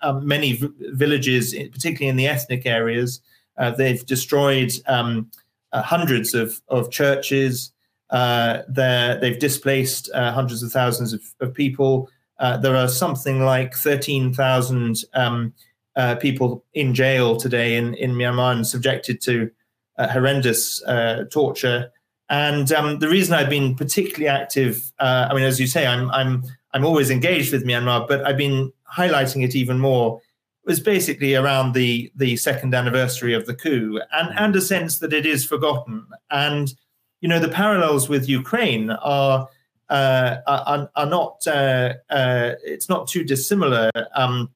[0.00, 3.20] um, many v- villages, particularly in the ethnic areas.
[3.58, 5.30] Uh, they've destroyed um,
[5.74, 7.72] hundreds of, of churches.
[8.12, 12.10] Uh, they've displaced uh, hundreds of thousands of, of people.
[12.38, 15.54] Uh, there are something like 13,000 um,
[15.96, 19.50] uh, people in jail today in, in Myanmar and subjected to
[19.98, 20.82] horrendous
[21.30, 21.90] torture.
[22.28, 26.42] And um, the reason I've been particularly active, I mean, as you say, I'm, I'm,
[26.74, 30.20] I'm always engaged with Myanmar, but I've been highlighting it even more
[30.64, 35.12] was basically around the the second anniversary of the coup and and a sense that
[35.12, 36.74] it is forgotten and
[37.22, 39.48] you know the parallels with Ukraine are
[39.88, 44.50] uh, are, are, not uh, uh, it's not too dissimilar um,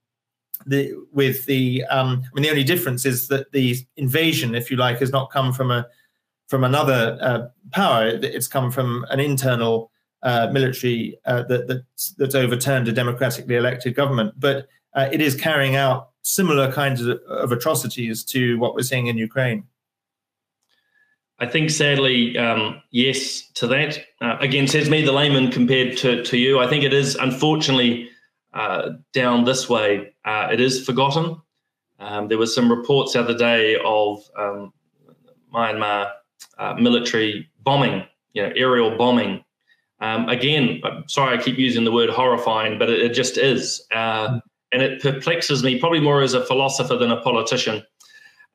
[0.66, 4.76] the, with the um, I mean the only difference is that the invasion if you
[4.76, 5.86] like has not come from a
[6.48, 9.90] from another uh, power it's come from an internal
[10.22, 14.66] uh, military uh, that, that's, that's overturned a democratically elected government, but
[15.12, 19.62] it is carrying out similar kinds of, of, atrocities to what we're seeing in Ukraine.
[21.38, 23.98] I think, sadly, um, yes to that.
[24.20, 26.58] Uh, again, says me, the layman, compared to, to you.
[26.58, 28.08] I think it is, unfortunately,
[28.54, 30.14] uh, down this way.
[30.24, 31.40] Uh, it is forgotten.
[31.98, 34.72] Um, there was some reports the other day of um,
[35.52, 36.10] Myanmar
[36.78, 39.44] military bombing, you know, aerial bombing
[40.00, 43.84] um, again, sorry I keep using the word horrifying, but it, it just is.
[43.92, 44.40] Uh,
[44.72, 47.82] and it perplexes me, probably more as a philosopher than a politician,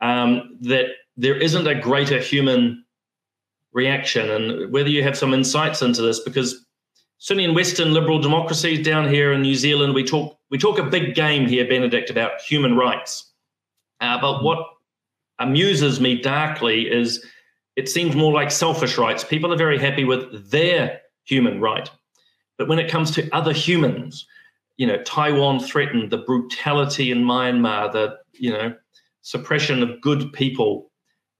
[0.01, 0.87] um, that
[1.21, 2.83] there isn't a greater human
[3.73, 4.29] reaction.
[4.29, 6.65] And whether you have some insights into this, because
[7.19, 10.83] certainly in Western liberal democracies down here in New Zealand, we talk we talk a
[10.83, 13.31] big game here, Benedict, about human rights.
[14.01, 14.67] Uh, but what
[15.39, 17.23] amuses me darkly is
[17.75, 19.23] it seems more like selfish rights.
[19.23, 21.89] People are very happy with their human right.
[22.57, 24.27] But when it comes to other humans,
[24.75, 28.75] you know, Taiwan threatened the brutality in Myanmar, the, you know,
[29.21, 30.90] suppression of good people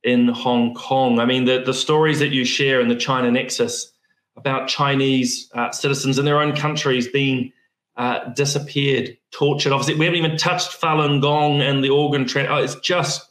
[0.03, 1.19] in Hong Kong.
[1.19, 3.91] I mean, the, the stories that you share in the China Nexus
[4.35, 7.51] about Chinese uh, citizens in their own countries being
[7.97, 9.71] uh, disappeared, tortured.
[9.71, 12.47] Obviously, we haven't even touched Falun Gong and the organ trade.
[12.49, 13.29] Oh, it's just,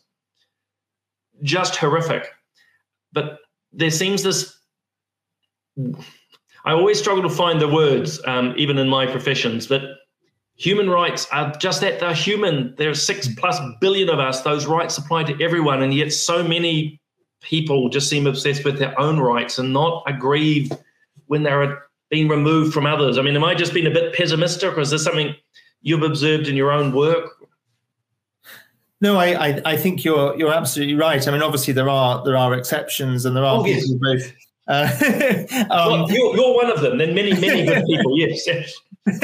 [1.43, 2.29] just horrific.
[3.13, 3.39] But
[3.73, 4.57] there seems this
[6.65, 9.83] I always struggle to find the words, um, even in my professions, that
[10.61, 12.75] human rights are just that they're human.
[12.77, 14.43] There are six plus billion of us.
[14.43, 15.83] Those rights apply to everyone.
[15.83, 17.01] And yet, so many
[17.41, 20.77] people just seem obsessed with their own rights and not aggrieved
[21.29, 23.17] when they're being removed from others.
[23.17, 25.35] I mean, am I just being a bit pessimistic, or is this something
[25.81, 27.31] you've observed in your own work?
[29.01, 31.27] No, I, I, I think you're you're absolutely right.
[31.27, 34.27] I mean, obviously there are there are exceptions, and there are oh, people yes.
[34.27, 34.33] both
[34.69, 36.99] uh, um, well, you're, you're, one of them.
[36.99, 38.19] Then many, many good people.
[38.19, 38.47] Yes.
[38.47, 38.79] Yes.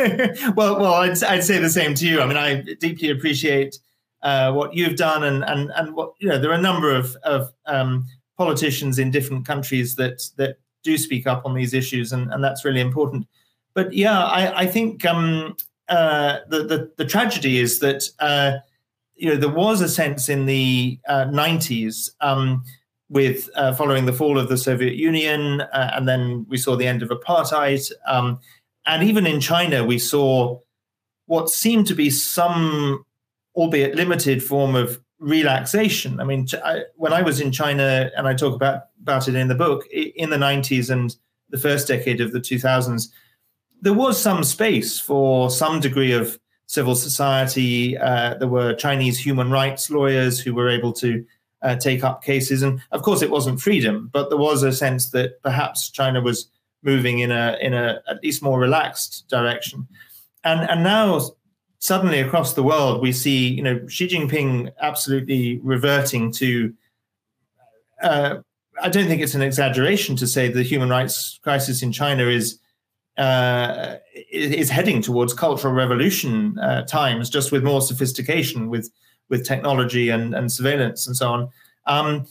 [0.56, 2.20] well, well, I'd, I'd say the same to you.
[2.20, 3.78] I mean, I deeply appreciate
[4.22, 6.38] uh, what you've done, and and and what you know.
[6.38, 8.06] There are a number of of um,
[8.38, 12.64] politicians in different countries that that do speak up on these issues, and and that's
[12.64, 13.26] really important.
[13.74, 15.56] But yeah, I I think um,
[15.88, 18.58] uh, the, the the tragedy is that uh,
[19.14, 22.10] you know there was a sense in the uh, '90s.
[22.20, 22.64] Um,
[23.08, 26.88] with uh, following the fall of the Soviet Union, uh, and then we saw the
[26.88, 27.88] end of apartheid.
[28.06, 28.40] Um,
[28.86, 30.60] and even in China, we saw
[31.26, 33.04] what seemed to be some,
[33.54, 36.20] albeit limited, form of relaxation.
[36.20, 39.48] I mean, I, when I was in China, and I talk about, about it in
[39.48, 41.14] the book, in the 90s and
[41.50, 43.08] the first decade of the 2000s,
[43.80, 47.96] there was some space for some degree of civil society.
[47.96, 51.24] Uh, there were Chinese human rights lawyers who were able to
[51.62, 52.62] uh, take up cases.
[52.62, 56.48] And of course, it wasn't freedom, but there was a sense that perhaps China was
[56.86, 59.86] moving in a in a at least more relaxed direction.
[60.44, 61.20] And and now
[61.78, 66.72] suddenly across the world we see you know Xi Jinping absolutely reverting to.
[68.02, 68.36] Uh,
[68.82, 72.58] I don't think it's an exaggeration to say the human rights crisis in China is
[73.16, 73.96] uh,
[74.30, 78.90] is heading towards cultural revolution uh, times, just with more sophistication, with
[79.28, 81.48] with technology and, and surveillance and so on.
[81.86, 82.26] Um,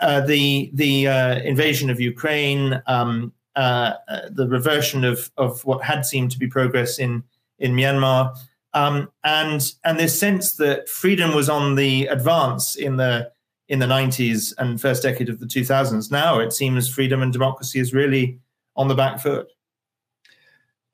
[0.00, 3.94] uh, the the uh, invasion of Ukraine, um, uh,
[4.30, 7.24] the reversion of of what had seemed to be progress in
[7.58, 8.36] in Myanmar,
[8.74, 13.32] Um, and and this sense that freedom was on the advance in the
[13.68, 16.10] in the 90s and first decade of the 2000s.
[16.10, 18.38] Now it seems freedom and democracy is really
[18.76, 19.48] on the back foot.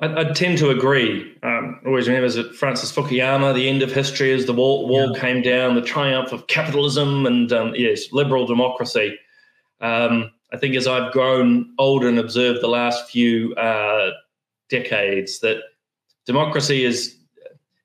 [0.00, 1.36] I, I tend to agree.
[1.42, 5.20] Um, always remember that Francis Fukuyama, the end of history as the wall, wall yeah.
[5.20, 9.18] came down, the triumph of capitalism and um, yes, liberal democracy.
[9.80, 14.10] Um, I think as I've grown older and observed the last few uh,
[14.68, 15.58] decades, that
[16.26, 17.16] democracy is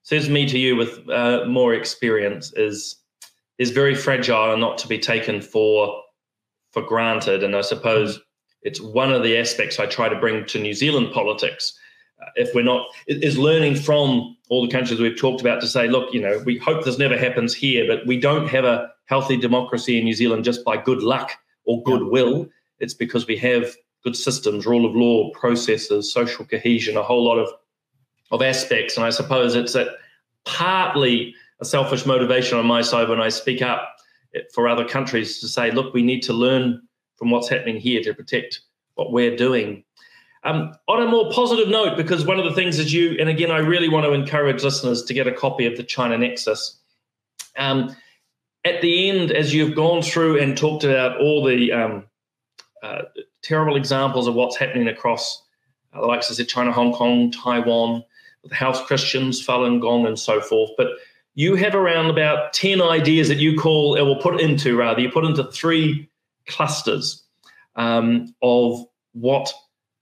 [0.04, 2.96] says me to you with uh, more experience is
[3.58, 6.02] is very fragile and not to be taken for
[6.72, 7.44] for granted.
[7.44, 8.20] And I suppose
[8.62, 11.78] it's one of the aspects I try to bring to New Zealand politics.
[12.22, 15.88] Uh, if we're not is learning from all the countries we've talked about to say,
[15.88, 19.38] look, you know, we hope this never happens here, but we don't have a healthy
[19.38, 21.32] democracy in New Zealand just by good luck
[21.66, 22.50] or goodwill.
[22.80, 27.38] It's because we have good systems, rule of law, processes, social cohesion, a whole lot
[27.38, 27.50] of
[28.32, 28.98] of aspects.
[28.98, 29.88] And I suppose it's that
[30.46, 33.96] partly a selfish motivation on my side when I speak up
[34.54, 36.82] for other countries to say, look, we need to learn
[37.16, 38.62] from what's happening here to protect
[38.96, 39.84] what we're doing.
[40.44, 43.52] Um, on a more positive note, because one of the things is you, and again,
[43.52, 46.80] I really want to encourage listeners to get a copy of the China Nexus.
[47.58, 47.96] Um,
[48.64, 52.06] at the end, as you've gone through and talked about all the um,
[52.84, 53.04] uh,
[53.42, 55.44] terrible examples of what's happening across
[55.94, 58.04] uh, the likes of China, Hong Kong, Taiwan,
[58.44, 60.72] the House Christians, Falun Gong, and so forth.
[60.78, 60.88] But
[61.36, 65.12] you have around about 10 ideas that you call, or will put into rather, you
[65.12, 66.10] put into three
[66.48, 67.24] clusters
[67.76, 69.54] um, of what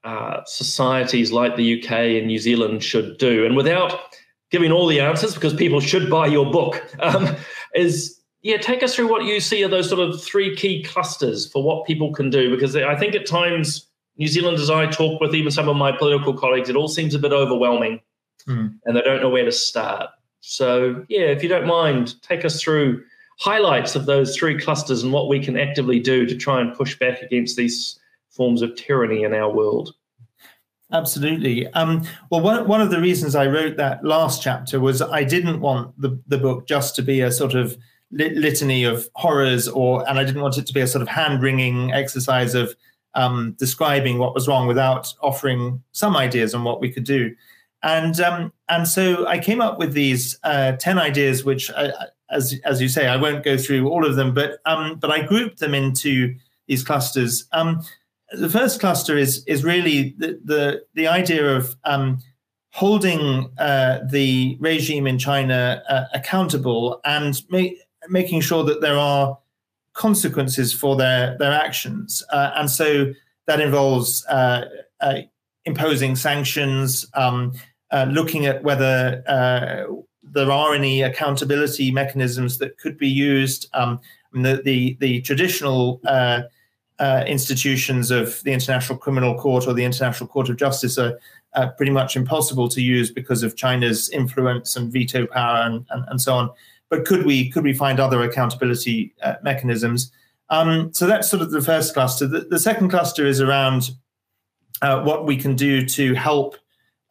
[0.03, 3.45] uh, societies like the UK and New Zealand should do.
[3.45, 4.15] And without
[4.51, 7.35] giving all the answers, because people should buy your book, um,
[7.73, 11.51] is yeah, take us through what you see are those sort of three key clusters
[11.51, 12.51] for what people can do.
[12.51, 13.87] Because I think at times,
[14.17, 17.19] New Zealanders I talk with even some of my political colleagues, it all seems a
[17.19, 18.01] bit overwhelming
[18.47, 18.71] mm.
[18.85, 20.11] and they don't know where to start.
[20.41, 23.03] So, yeah, if you don't mind, take us through
[23.39, 26.99] highlights of those three clusters and what we can actively do to try and push
[26.99, 29.95] back against these forms of tyranny in our world.
[30.91, 31.65] Absolutely.
[31.73, 35.61] Um, well, one, one of the reasons I wrote that last chapter was I didn't
[35.61, 37.75] want the, the book just to be a sort of
[38.15, 41.07] lit- litany of horrors, or and I didn't want it to be a sort of
[41.07, 42.75] hand wringing exercise of
[43.13, 47.35] um, describing what was wrong without offering some ideas on what we could do.
[47.83, 51.91] And um, and so I came up with these uh, ten ideas, which, I,
[52.31, 55.21] as as you say, I won't go through all of them, but um, but I
[55.21, 56.35] grouped them into
[56.67, 57.45] these clusters.
[57.51, 57.81] Um,
[58.31, 62.19] the first cluster is is really the the, the idea of um,
[62.71, 67.69] holding uh, the regime in China uh, accountable and ma-
[68.09, 69.37] making sure that there are
[69.93, 73.13] consequences for their their actions, uh, and so
[73.47, 74.65] that involves uh,
[75.01, 75.21] uh,
[75.65, 77.53] imposing sanctions, um,
[77.91, 79.83] uh, looking at whether uh,
[80.23, 83.69] there are any accountability mechanisms that could be used.
[83.73, 83.99] Um,
[84.33, 86.41] the, the, the traditional uh,
[87.25, 91.17] institutions of the International Criminal Court or the International Court of Justice are
[91.77, 96.21] pretty much impossible to use because of China's influence and veto power and, and, and
[96.21, 96.49] so on.
[96.89, 100.11] But could we could we find other accountability uh, mechanisms?
[100.49, 102.27] Um, so that's sort of the first cluster.
[102.27, 103.91] The, the second cluster is around
[104.81, 106.55] uh, what we can do to help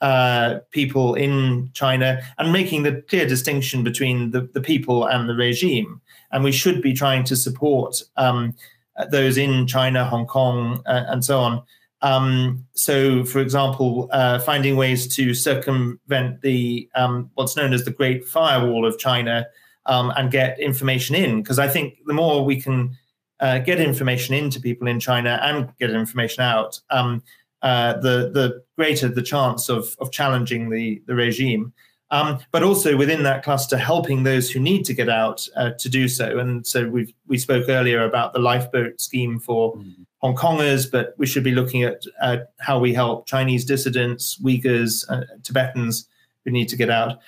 [0.01, 5.35] uh, people in China and making the clear distinction between the, the people and the
[5.35, 6.01] regime.
[6.31, 8.55] And we should be trying to support um,
[9.11, 11.63] those in China, Hong Kong, uh, and so on.
[12.03, 17.91] Um, so, for example, uh, finding ways to circumvent the um, what's known as the
[17.91, 19.47] Great Firewall of China
[19.87, 22.97] um, and get information in, because I think the more we can
[23.41, 27.23] uh, get information into people in China and get information out, um,
[27.63, 31.73] uh, the the greater the chance of of challenging the the regime.
[32.11, 35.89] Um, but also within that cluster, helping those who need to get out uh, to
[35.89, 36.39] do so.
[36.39, 40.07] And so we we spoke earlier about the lifeboat scheme for mm.
[40.19, 45.05] Hong Kongers, but we should be looking at uh, how we help Chinese dissidents, Uyghurs,
[45.09, 46.07] uh, Tibetans
[46.45, 47.19] who need to get out.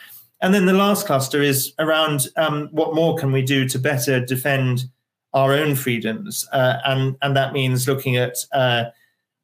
[0.40, 4.24] And then the last cluster is around um, what more can we do to better
[4.24, 4.84] defend
[5.32, 8.84] our own freedoms, uh, and and that means looking at uh,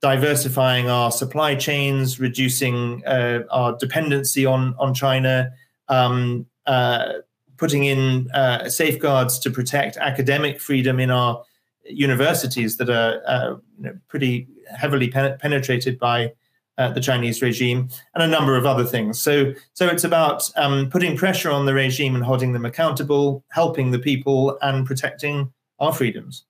[0.00, 5.50] diversifying our supply chains, reducing uh, our dependency on on China,
[5.88, 7.12] um, uh,
[7.56, 11.42] putting in uh, safeguards to protect academic freedom in our
[11.84, 16.32] universities that are uh, you know, pretty heavily pen- penetrated by
[16.78, 19.20] uh, the Chinese regime, and a number of other things.
[19.20, 23.90] So, so it's about um, putting pressure on the regime and holding them accountable, helping
[23.90, 26.44] the people, and protecting our freedoms.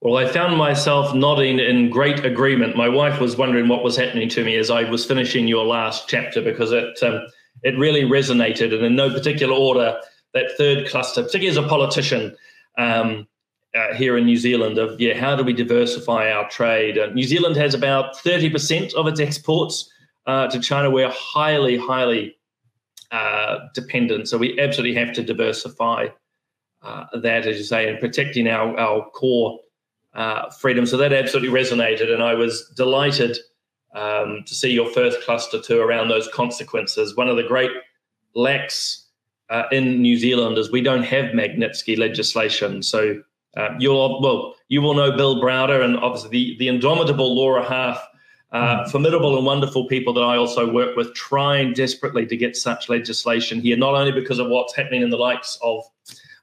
[0.00, 2.76] Well, I found myself nodding in great agreement.
[2.76, 6.08] My wife was wondering what was happening to me as I was finishing your last
[6.08, 7.26] chapter because it um,
[7.64, 9.98] it really resonated, and in no particular order,
[10.34, 12.36] that third cluster, particularly as a politician
[12.78, 13.26] um,
[13.78, 16.98] uh, here in New Zealand, of yeah, how do we diversify our trade?
[16.98, 19.90] Uh, New Zealand has about 30% of its exports
[20.26, 20.90] uh, to China.
[20.90, 22.36] We're highly, highly
[23.12, 26.08] uh, dependent, so we absolutely have to diversify
[26.82, 29.60] uh, that, as you say, and protecting our, our core
[30.14, 30.84] uh, freedom.
[30.84, 33.38] So that absolutely resonated, and I was delighted
[33.94, 37.16] um, to see your first cluster too around those consequences.
[37.16, 37.70] One of the great
[38.34, 39.04] lacks
[39.72, 42.82] in New Zealand is we don't have Magnitsky legislation.
[42.82, 43.22] So
[43.58, 48.00] uh, you'll well, you will know Bill Browder and obviously the, the indomitable Laura Harth,
[48.52, 48.90] uh, mm.
[48.90, 53.60] formidable and wonderful people that I also work with, trying desperately to get such legislation
[53.60, 55.82] here, not only because of what's happening in the likes of,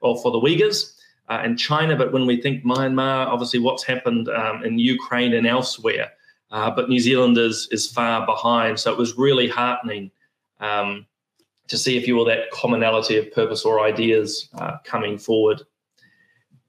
[0.02, 0.96] or for the Uyghurs,
[1.30, 5.48] uh, and China, but when we think Myanmar, obviously what's happened um, in Ukraine and
[5.48, 6.12] elsewhere,
[6.52, 8.80] uh, but New Zealand is is far behind.
[8.80, 10.12] So it was really heartening
[10.60, 11.06] um,
[11.68, 15.64] to see, if you will, that commonality of purpose or ideas uh, coming forward.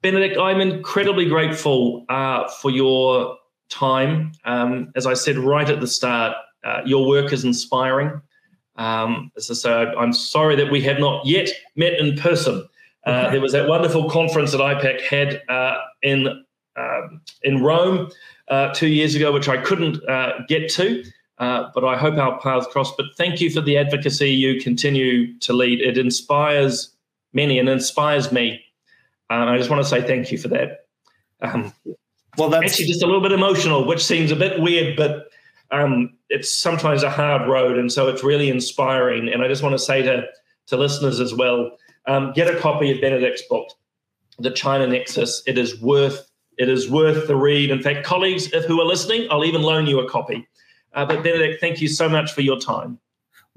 [0.06, 3.36] Benedict, I'm incredibly grateful uh, for your
[3.70, 4.30] time.
[4.44, 8.20] Um, as I said right at the start, uh, your work is inspiring.
[8.76, 12.68] Um, as I said, I'm sorry that we have not yet met in person.
[13.04, 16.28] Uh, there was that wonderful conference that IPAC had uh, in
[16.76, 18.08] um, in Rome
[18.46, 21.02] uh, two years ago, which I couldn't uh, get to,
[21.38, 22.94] uh, but I hope our paths cross.
[22.94, 25.80] But thank you for the advocacy you continue to lead.
[25.80, 26.94] It inspires
[27.32, 28.62] many and inspires me.
[29.30, 30.86] Um, I just want to say thank you for that.
[31.40, 31.72] Um,
[32.36, 35.28] well, that's actually just a little bit emotional, which seems a bit weird, but
[35.70, 39.28] um, it's sometimes a hard road, and so it's really inspiring.
[39.32, 40.26] And I just want to say to
[40.66, 43.68] to listeners as well um, get a copy of Benedict's book,
[44.38, 45.42] The China Nexus.
[45.46, 47.70] It is worth it is worth the read.
[47.70, 50.48] In fact, colleagues if, who are listening, I'll even loan you a copy.
[50.94, 52.98] Uh, but Benedict, thank you so much for your time.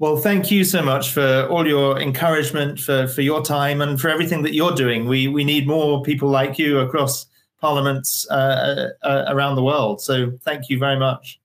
[0.00, 4.08] Well, thank you so much for all your encouragement, for, for your time, and for
[4.08, 5.06] everything that you're doing.
[5.06, 7.26] We we need more people like you across
[7.60, 10.00] parliaments uh, uh, around the world.
[10.00, 11.38] So thank you very much.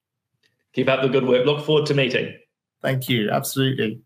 [0.72, 1.46] Keep up the good work.
[1.46, 2.34] Look forward to meeting.
[2.82, 3.30] Thank you.
[3.30, 4.00] Absolutely.